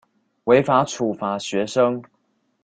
[0.47, 2.03] 違法處罰學生